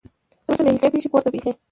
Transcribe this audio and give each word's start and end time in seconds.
ورورسته 0.45 0.61
له 0.65 0.71
هغې 0.73 0.89
پېښې 0.93 1.09
کور 1.11 1.21
ته 1.25 1.29
بېخي 1.33 1.51